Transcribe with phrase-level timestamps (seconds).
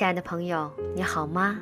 [0.00, 1.60] 亲爱的朋友，你好吗？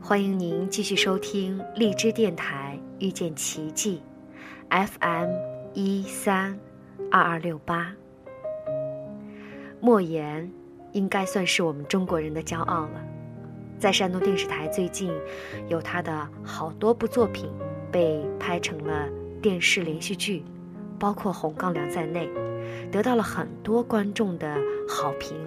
[0.00, 4.02] 欢迎您继续收听荔枝电台遇见奇迹
[4.68, 5.30] ，FM
[5.72, 6.58] 一三
[7.08, 7.94] 二二六八。
[9.78, 10.50] 莫言
[10.90, 13.00] 应该算是我们中国人的骄傲了，
[13.78, 15.12] 在山东电视台最近
[15.68, 17.48] 有他的好多部作品
[17.92, 19.08] 被拍成了
[19.40, 20.44] 电视连续剧，
[20.98, 22.28] 包括《红高粱》在内，
[22.90, 24.58] 得到了很多观众的
[24.88, 25.38] 好评，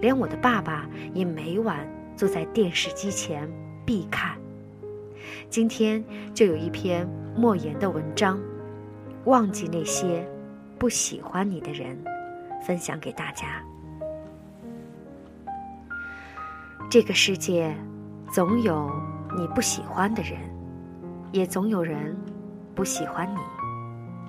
[0.00, 3.48] 连我的爸爸也每晚坐在电视机前
[3.84, 4.36] 必看。
[5.48, 8.38] 今天就有一篇莫言的文章，
[9.24, 10.26] 《忘记那些
[10.78, 11.96] 不喜欢你的人》。
[12.66, 13.62] 分享给大家。
[16.88, 17.76] 这个世界，
[18.32, 18.90] 总有
[19.36, 20.40] 你不喜欢的人，
[21.30, 22.16] 也总有人
[22.74, 23.38] 不喜欢你，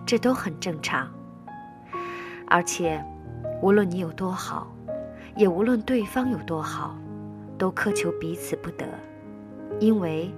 [0.05, 1.09] 这都很正常。
[2.47, 3.01] 而且，
[3.61, 4.74] 无论你有多好，
[5.35, 6.97] 也无论对方有多好，
[7.57, 8.85] 都苛求彼此不得，
[9.79, 10.31] 因为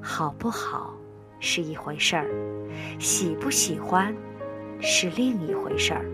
[0.00, 0.94] 好不好
[1.40, 2.28] 是一回事儿，
[3.00, 4.14] 喜不喜欢
[4.80, 6.04] 是另一回事儿。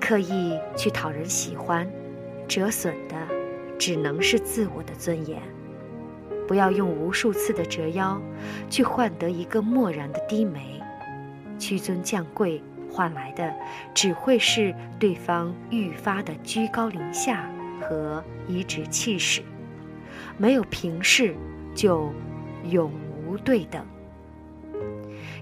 [0.00, 1.88] 刻意去讨人喜欢，
[2.48, 3.14] 折损的
[3.78, 5.40] 只能是自我的尊严。
[6.48, 8.20] 不要用无数次的折腰，
[8.70, 10.82] 去换得一个漠然的低眉。
[11.58, 13.54] 屈尊降贵换来的，
[13.94, 19.42] 只会是对方愈发的居高临下和颐指气使。
[20.36, 21.34] 没有平视，
[21.74, 22.12] 就
[22.64, 22.92] 永
[23.26, 23.84] 无对等。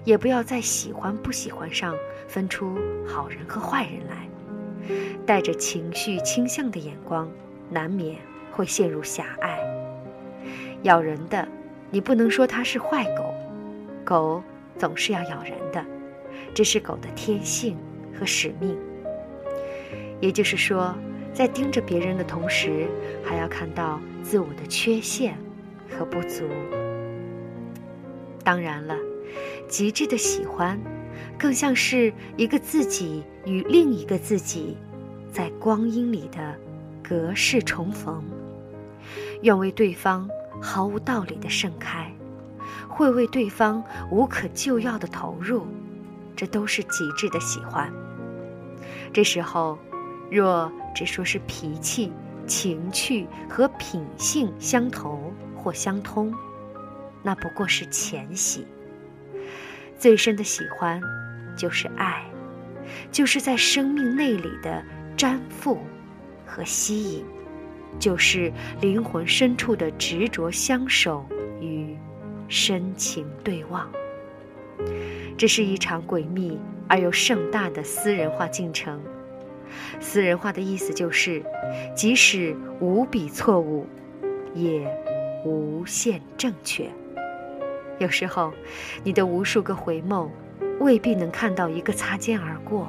[0.03, 1.93] 也不要在喜欢不喜欢上
[2.27, 4.27] 分出好人和坏人来。
[5.25, 7.29] 带着情绪倾向的眼光，
[7.69, 8.17] 难免
[8.51, 9.59] 会陷入狭隘。
[10.83, 11.45] 咬人的，
[11.89, 13.33] 你不能说它是坏狗，
[14.05, 14.41] 狗
[14.77, 15.83] 总是要咬人的，
[16.53, 17.77] 这是狗的天性
[18.17, 18.77] 和使命。
[20.19, 20.95] 也就是说，
[21.33, 22.87] 在盯着别人的同时，
[23.23, 25.37] 还要看到自我的缺陷
[25.89, 26.43] 和不足。
[28.43, 28.95] 当然了，
[29.67, 30.79] 极致的喜欢。
[31.37, 34.75] 更像是一个自己与另一个自己，
[35.31, 36.55] 在光阴里的
[37.03, 38.23] 隔世重逢，
[39.43, 40.27] 愿为对方
[40.59, 42.11] 毫无道理的盛开，
[42.87, 45.67] 会为对方无可救药的投入，
[46.37, 47.91] 这都是极致的喜欢。
[49.11, 49.77] 这时候，
[50.31, 52.13] 若只说是脾气、
[52.45, 56.33] 情趣和品性相投或相通，
[57.21, 58.65] 那不过是浅喜。
[59.97, 61.01] 最深的喜欢。
[61.57, 62.23] 就是爱，
[63.11, 64.85] 就是在生命内里的
[65.17, 65.79] 粘附
[66.45, 67.25] 和吸引，
[67.97, 71.25] 就是灵魂深处的执着相守
[71.59, 71.97] 与
[72.47, 73.89] 深情对望。
[75.37, 78.99] 这是一场诡秘而又盛大的私人化进程。
[79.99, 81.43] 私人化的意思就是，
[81.95, 83.85] 即使无比错误，
[84.53, 84.85] 也
[85.45, 86.89] 无限正确。
[87.99, 88.51] 有时候，
[89.03, 90.27] 你的无数个回眸。
[90.79, 92.87] 未必能看到一个擦肩而过。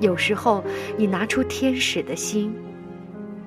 [0.00, 0.64] 有时候，
[0.96, 2.54] 你拿出天使的心，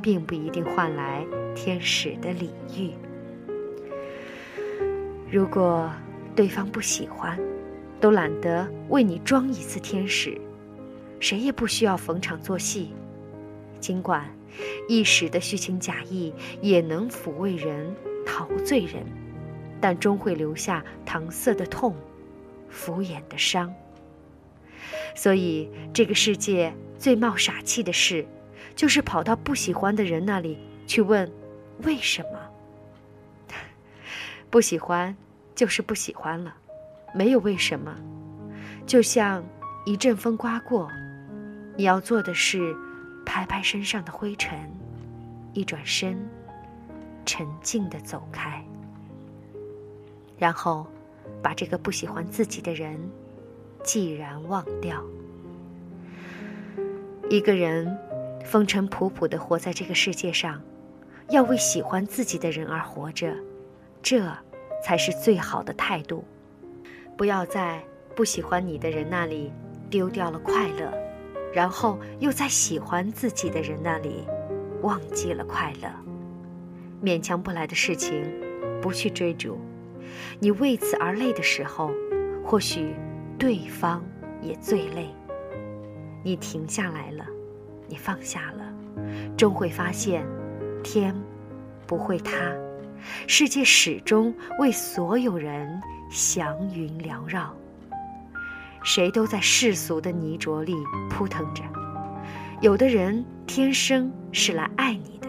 [0.03, 2.91] 并不一定换来天使的礼遇。
[5.31, 5.91] 如果
[6.35, 7.39] 对方不喜欢，
[8.03, 10.37] 都懒得为你装一次天使，
[11.21, 12.93] 谁也不需要逢场作戏。
[13.79, 14.29] 尽管
[14.89, 19.05] 一时的虚情假意也能抚慰人、陶醉人，
[19.79, 21.95] 但终会留下搪塞的痛。
[22.69, 23.73] 敷衍的伤。
[25.15, 28.25] 所以，这个世界最冒傻气的事，
[28.75, 31.31] 就是跑到不喜欢的人那里去问
[31.83, 32.39] 为什么。
[34.51, 35.15] 不喜欢，
[35.55, 36.53] 就是不喜欢了，
[37.13, 37.95] 没有为什么。
[38.85, 39.43] 就像
[39.85, 40.89] 一阵风刮过，
[41.75, 42.75] 你要做的是
[43.25, 44.57] 拍拍身上的灰尘，
[45.53, 46.17] 一转身，
[47.25, 48.63] 沉静的走开，
[50.37, 50.87] 然后。
[51.41, 52.97] 把这个不喜欢自己的人，
[53.81, 55.01] 既然忘掉。
[57.29, 57.97] 一个人
[58.45, 60.61] 风尘仆仆的活在这个世界上，
[61.29, 63.33] 要为喜欢自己的人而活着，
[64.01, 64.25] 这
[64.83, 66.23] 才是最好的态度。
[67.15, 67.81] 不要在
[68.15, 69.51] 不喜欢你的人那里
[69.89, 70.91] 丢掉了快乐，
[71.53, 74.25] 然后又在喜欢自己的人那里
[74.81, 75.89] 忘记了快乐。
[77.03, 78.23] 勉强不来的事情，
[78.81, 79.57] 不去追逐。
[80.39, 81.91] 你为此而累的时候，
[82.43, 82.93] 或许
[83.37, 84.03] 对方
[84.41, 85.09] 也最累。
[86.23, 87.25] 你停下来了，
[87.87, 88.73] 你放下了，
[89.37, 90.25] 终会发现，
[90.83, 91.13] 天
[91.85, 92.31] 不会塌，
[93.27, 97.53] 世界始终为所有人祥云缭绕。
[98.83, 100.75] 谁都在世俗的泥浊里
[101.09, 101.63] 扑腾着，
[102.59, 105.27] 有的人天生是来爱你的，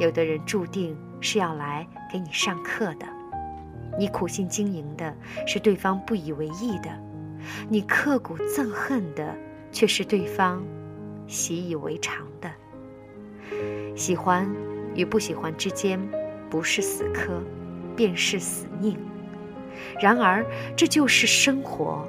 [0.00, 3.06] 有的人注定是要来给你上课的。
[3.96, 5.14] 你苦心经营的
[5.46, 6.90] 是对方不以为意的，
[7.68, 9.36] 你刻骨憎恨的
[9.70, 10.62] 却是对方
[11.26, 12.50] 习以为常的。
[13.96, 14.48] 喜欢
[14.94, 16.00] 与不喜欢之间，
[16.50, 17.42] 不是死磕，
[17.96, 18.98] 便是死拧。
[20.00, 20.44] 然而，
[20.76, 22.06] 这就是生活，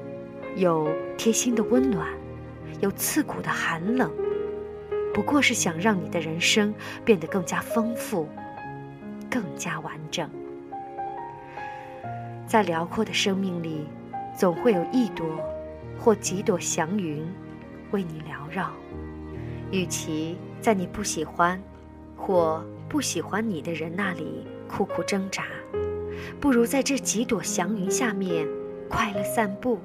[0.55, 2.07] 有贴心的温暖，
[2.81, 4.11] 有刺骨的寒冷，
[5.13, 6.73] 不过是想让你的人生
[7.05, 8.27] 变得更加丰富，
[9.29, 10.29] 更加完整。
[12.47, 13.85] 在辽阔的生命里，
[14.35, 15.25] 总会有一朵
[15.99, 17.23] 或几朵祥云
[17.91, 18.71] 为你缭绕。
[19.71, 21.61] 与其在你不喜欢
[22.17, 25.45] 或不喜欢你的人那里苦苦挣扎，
[26.41, 28.47] 不如在这几朵祥云下面
[28.89, 29.79] 快乐散步。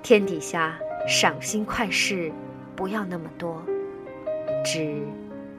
[0.00, 0.78] 天底下
[1.08, 2.30] 赏心快事
[2.76, 3.60] 不要那么多，
[4.64, 5.02] 只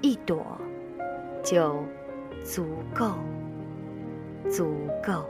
[0.02, 0.46] 一朵
[1.44, 1.84] 就
[2.44, 3.16] 足够。
[4.50, 5.26] 足够。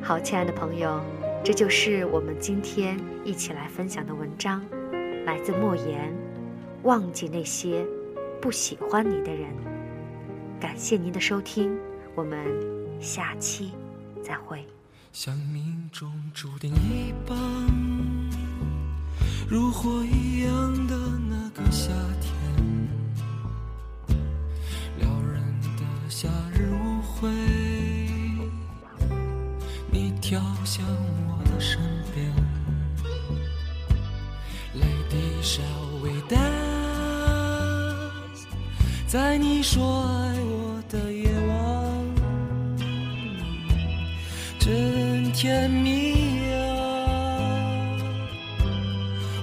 [0.00, 1.00] 好，亲爱的朋友，
[1.42, 4.64] 这就是我们今天一起来分享的文章，
[5.26, 6.12] 来自莫言。
[6.84, 7.84] 忘记那些
[8.42, 9.48] 不喜欢你的人。
[10.60, 11.78] 感谢您的收听，
[12.16, 12.44] 我们
[13.00, 13.70] 下期
[14.20, 14.66] 再会。
[15.12, 17.36] 像命中注定一般，
[19.48, 20.96] 如火一样的
[21.30, 22.34] 那个夏天，
[24.98, 25.40] 撩人
[25.76, 27.00] 的夏日舞。
[27.14, 27.28] 会，
[29.88, 30.84] 你跳向
[31.28, 31.80] 我的身
[32.12, 32.26] 边
[34.74, 35.62] 泪滴下
[39.12, 41.54] 在你说爱我的夜晚，
[44.58, 46.56] 真甜蜜呀、
[47.10, 47.12] 啊！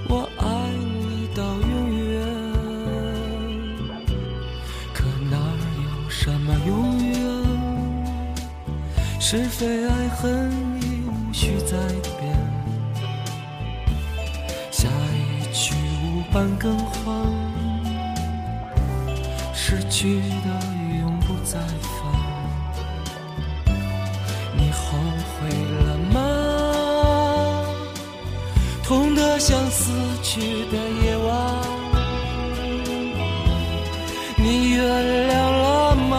[0.08, 0.44] 我爱
[0.74, 2.18] 你到永远，
[4.92, 5.36] 可哪
[5.84, 7.14] 有什么永远？
[9.20, 10.50] 是非爱恨
[10.82, 11.76] 已无需再
[12.18, 12.36] 辩，
[14.72, 17.19] 下一曲无伴更换。
[19.52, 20.48] 失去的
[21.00, 21.96] 永不再返。
[24.56, 24.98] 你后
[25.32, 25.48] 悔
[25.84, 26.16] 了吗？
[28.82, 29.92] 痛得像死
[30.22, 31.28] 去的夜晚，
[34.36, 34.78] 你原
[35.28, 36.14] 谅了吗？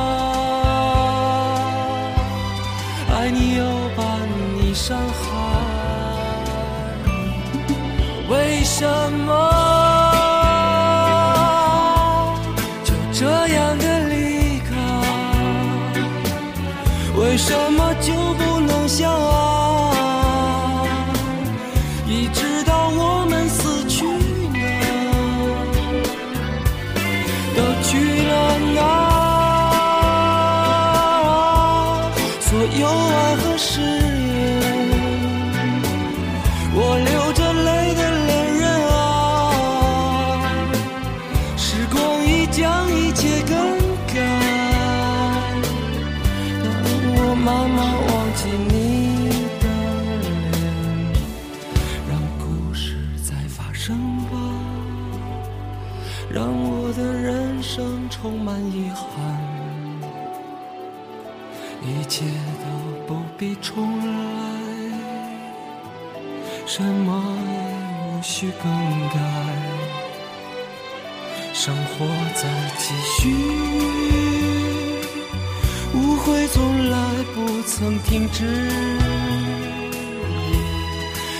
[3.13, 3.63] 爱你又
[3.95, 4.51] 把你。
[4.73, 5.19] 伤害，
[8.29, 9.70] 为什么
[33.81, 34.10] 爱
[68.41, 68.71] 去更
[69.09, 69.19] 改，
[71.53, 73.29] 生活在继续，
[75.93, 76.97] 误会从来
[77.35, 78.67] 不曾停止，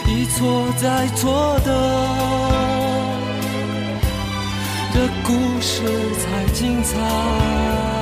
[0.05, 1.71] 一错再错的。
[4.93, 5.81] 的故事
[6.19, 8.00] 才精彩。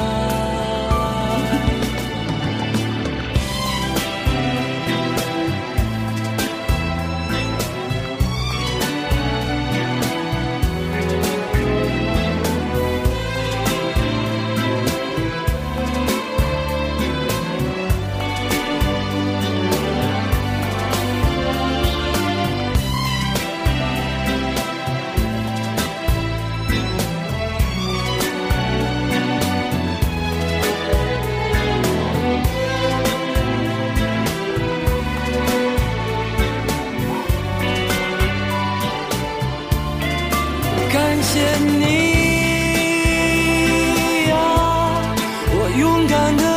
[45.79, 46.48] 勇敢的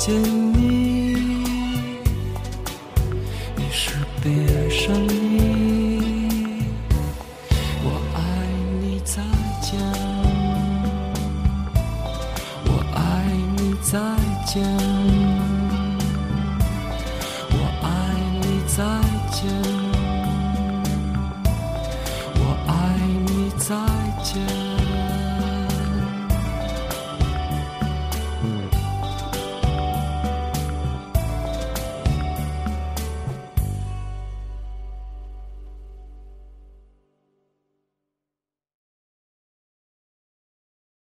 [0.00, 0.59] 见，